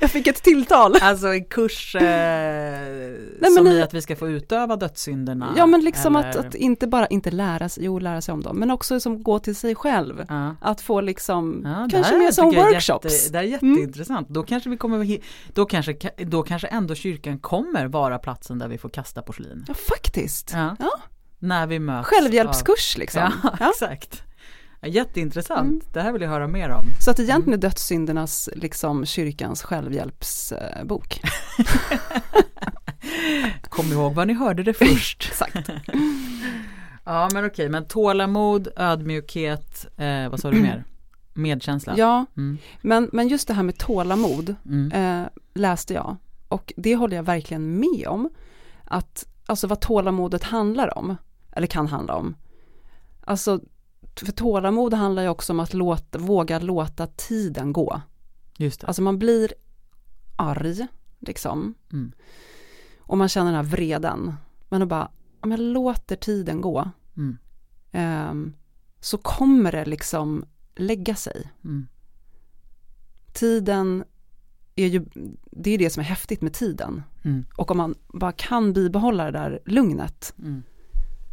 [0.00, 0.94] jag fick ett tilltal.
[1.02, 2.02] Alltså en kurs eh,
[3.40, 5.54] men som i- att vi ska få utöva dödssynderna.
[5.56, 8.42] Ja men liksom att, eller- att inte bara, inte lära sig, jo lära sig om
[8.42, 10.24] dem, men också som gå till sig själv.
[10.28, 10.56] Ja.
[10.60, 13.04] Att få liksom, Ja, kanske mer som workshops.
[13.04, 13.12] Mm.
[13.14, 14.28] Jätte, det är jätteintressant.
[14.28, 15.18] Då kanske vi kommer,
[15.54, 19.64] då kanske, då kanske ändå kyrkan kommer vara platsen där vi får kasta porslin.
[19.68, 20.50] Ja faktiskt.
[20.54, 20.76] Ja.
[20.78, 20.90] Ja.
[21.38, 22.08] När vi möts.
[22.08, 23.32] Självhjälpskurs av- liksom.
[23.60, 23.70] Ja.
[23.70, 24.22] exakt.
[24.82, 25.68] Jätteintressant.
[25.68, 25.80] Mm.
[25.92, 26.84] Det här vill jag höra mer om.
[27.00, 31.20] Så att egentligen är dödssyndernas, liksom kyrkans självhjälpsbok.
[33.62, 35.26] Kom ihåg var ni hörde det först.
[35.30, 35.70] Exakt.
[37.04, 40.84] ja men okej, men tålamod, ödmjukhet, eh, vad sa du mer?
[41.34, 41.94] Medkänsla?
[41.96, 42.58] Ja, Mm.
[42.82, 44.92] men, men just det här med tålamod Mm.
[45.22, 46.16] eh, läste jag.
[46.48, 48.30] Och det håller jag verkligen med om.
[48.84, 51.16] Att, alltså vad tålamodet handlar om,
[51.52, 52.34] eller kan handla om.
[53.24, 53.60] Alltså,
[54.26, 58.00] för tålamod handlar ju också om att låta, våga låta tiden gå.
[58.56, 58.86] Just det.
[58.86, 59.52] Alltså man blir
[60.36, 60.86] arg,
[61.18, 61.74] liksom.
[61.92, 62.12] Mm.
[63.00, 64.34] Och man känner den här vreden.
[64.68, 67.36] Men då bara, om jag låter tiden gå, Mm.
[67.92, 68.54] ehm,
[69.00, 70.44] så kommer det liksom
[70.76, 71.50] lägga sig.
[71.64, 71.86] Mm.
[73.32, 74.04] Tiden
[74.76, 75.04] är ju,
[75.50, 77.02] det är det som är häftigt med tiden.
[77.22, 77.44] Mm.
[77.56, 80.62] Och om man bara kan bibehålla det där lugnet, Mm.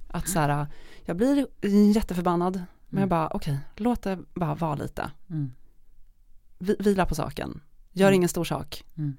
[0.08, 0.68] att så här,
[1.06, 1.48] jag blir
[1.96, 2.62] jätteförbannad,
[2.96, 5.12] men jag bara, okej, låt det bara vara lite.
[5.30, 5.52] Mm.
[6.58, 8.16] Vi, vila på saken, gör Mm.
[8.16, 8.84] ingen stor sak.
[8.98, 9.18] Mm.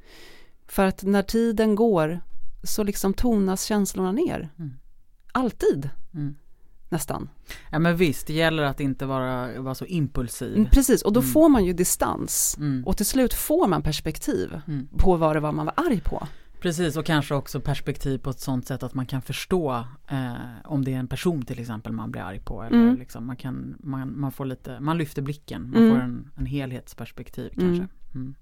[0.67, 2.21] För att när tiden går
[2.63, 4.49] så liksom tonas känslorna ner.
[4.59, 4.73] Mm.
[5.33, 6.35] Alltid, Mm.
[6.89, 7.29] nästan.
[7.71, 10.57] Ja men visst, det gäller att inte vara, vara så impulsiv.
[10.57, 11.33] Mm, Precis, och då Mm.
[11.33, 12.57] får man ju distans.
[12.59, 12.85] Mm.
[12.87, 14.89] Och till slut får man perspektiv Mm.
[14.99, 16.29] på vad det var man var arg på.
[16.61, 20.33] Precis, och kanske också perspektiv på ett sånt sätt att man kan förstå eh,
[20.65, 22.63] om det är en person till exempel man blir arg på.
[22.63, 22.97] Eller Mm.
[22.97, 25.95] liksom, man, kan, man, man får lite, man lyfter blicken, man Mm.
[25.97, 27.77] får en, en helhetsperspektiv Mm.
[27.79, 27.95] kanske.
[28.15, 28.35] Mm.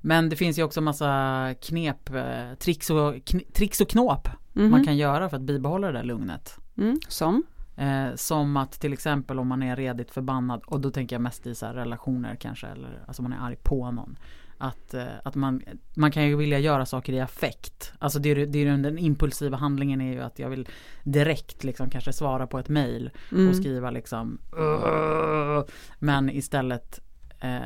[0.00, 4.84] Men det finns ju också massa knep, eh, tricks, och, kn- tricks och knåp man
[4.84, 6.58] kan göra för att bibehålla det där lugnet.
[6.76, 7.42] Mm, som?
[7.76, 11.46] Eh, som att till exempel om man är redigt förbannad och då tänker jag mest
[11.46, 14.16] i så relationer kanske eller alltså man är arg på någon.
[14.58, 15.62] Att, eh, att man,
[15.96, 17.92] man kan ju vilja göra saker i affekt.
[17.98, 20.68] Alltså det är, det är den impulsiva handlingen är ju att jag vill
[21.04, 23.48] direkt liksom kanske svara på ett mail Mm.
[23.48, 25.64] och skriva liksom "Ugh",
[25.98, 27.00] Men istället
[27.40, 27.58] eh,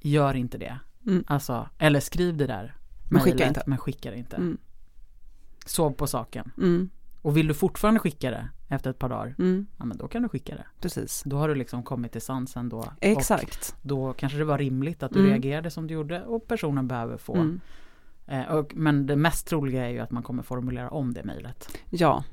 [0.00, 0.78] gör inte det.
[1.06, 1.24] Mm.
[1.26, 2.74] Alltså, eller skriv det där.
[3.10, 3.62] Men skicka inte.
[3.66, 4.36] Men skicka det inte.
[4.36, 4.58] Mm.
[5.66, 6.50] Sov på saken.
[6.58, 6.90] Mm.
[7.22, 9.66] Och vill du fortfarande skicka det efter ett par dagar, Mm.
[9.78, 10.66] ja men då kan du skicka det.
[10.80, 11.22] Precis.
[11.26, 12.84] Då har du liksom kommit till sansen då.
[13.00, 13.74] Exakt.
[13.82, 15.30] Och då kanske det var rimligt att du Mm.
[15.30, 17.34] reagerade som du gjorde och personen behöver få.
[17.34, 17.60] Mm.
[18.26, 21.78] Eh, och, men det mest troliga är ju att man kommer formulera om det mejlet.
[21.90, 22.24] Ja.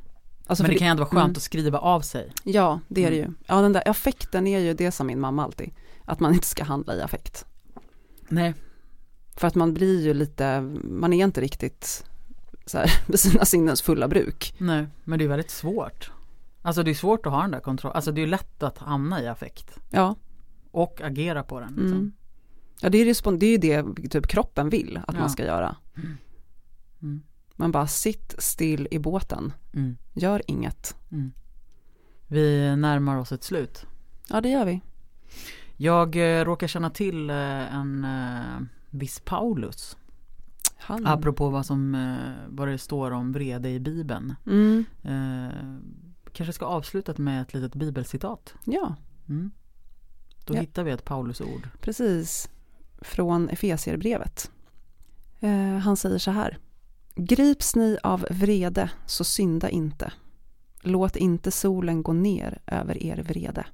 [0.45, 1.31] Alltså men för det kan ju ändå vara skönt mm.
[1.37, 2.31] att skriva av sig.
[2.43, 3.31] Ja, det är det Mm.
[3.31, 3.45] ju.
[3.47, 5.71] Ja, den där affekten är ju det som min mamma alltid.
[6.05, 7.45] Att man inte ska handla i affekt.
[8.29, 8.53] Nej.
[9.35, 12.05] För att man blir ju lite, man är inte riktigt
[12.67, 14.55] så här, vid sina sinnens fulla bruk.
[14.57, 16.11] Nej, men det är väldigt svårt.
[16.61, 17.95] Alltså det är svårt att ha den där kontrollen.
[17.95, 19.79] Alltså det är lätt att hamna i affekt.
[19.89, 20.15] Ja.
[20.71, 21.69] Och agera på den.
[21.69, 21.91] Liksom.
[21.91, 22.11] Mm.
[22.81, 25.19] Ja, det är, respon- det är ju det typ kroppen vill att Ja.
[25.19, 25.75] man ska göra.
[27.01, 27.21] Mm.
[27.55, 29.97] Man bara sitt still i båten, Mm.
[30.13, 30.95] gör inget.
[31.11, 31.31] Mm.
[32.27, 33.85] Vi närmar oss ett slut.
[34.29, 34.81] Ja, det gör vi.
[35.77, 39.97] Jag eh, råkar känna till eh, en eh, viss Paulus.
[40.79, 41.05] Han.
[41.07, 44.35] Apropå vad som eh, vad det står om vrede i Bibeln.
[44.45, 44.85] Mm.
[45.03, 45.77] Eh,
[46.33, 48.53] kanske ska avsluta med ett litet bibelcitat.
[48.65, 48.95] Ja,
[49.29, 49.51] Mm.
[50.45, 50.59] Då Ja.
[50.61, 51.69] hittar vi ett Paulus-ord.
[51.81, 52.49] precis.
[53.01, 54.51] Från Efesierbrevet.
[55.39, 56.57] Eh, han säger så här.
[57.15, 60.13] Grips ni av vrede så synda inte.
[60.81, 63.65] Låt inte solen gå ner över er vrede.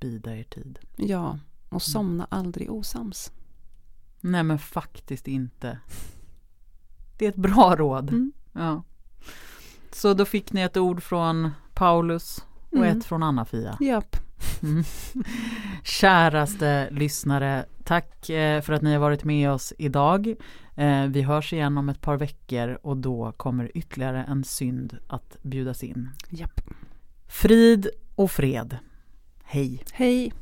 [0.00, 0.78] Bida er tid.
[0.96, 3.32] Ja, och somna aldrig osams.
[4.26, 5.78] Nej men faktiskt inte.
[7.18, 8.08] Det är ett bra råd.
[8.10, 8.32] Mm.
[8.52, 8.82] Ja.
[9.92, 12.98] Så då fick ni ett ord från Paulus och Mm.
[12.98, 13.76] ett från Anna-Fia.
[13.80, 14.16] Japp.
[14.62, 14.84] Mm.
[15.84, 20.34] Käraste lyssnare, tack eh, för att ni har varit med oss idag.
[20.74, 25.36] Eh, Vi hörs igen om ett par veckor och då kommer ytterligare en synd att
[25.42, 26.10] bjudas in.
[26.28, 26.60] Japp.
[27.26, 28.78] Frid och fred.
[29.44, 29.84] Hej.
[29.92, 30.32] Hej.